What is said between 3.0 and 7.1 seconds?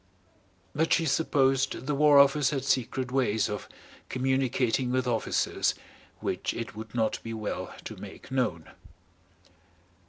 ways of communicating with officers which it would